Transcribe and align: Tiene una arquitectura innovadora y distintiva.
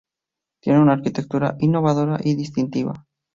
Tiene 0.63 0.79
una 0.79 0.93
arquitectura 0.93 1.55
innovadora 1.59 2.17
y 2.23 2.33
distintiva. 2.33 3.05